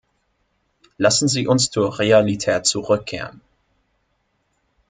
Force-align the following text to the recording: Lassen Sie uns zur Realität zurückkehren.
Lassen 0.97 1.27
Sie 1.27 1.45
uns 1.45 1.69
zur 1.69 1.99
Realität 1.99 2.65
zurückkehren. 2.65 3.39